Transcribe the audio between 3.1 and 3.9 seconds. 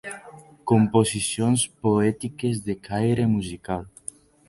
musical.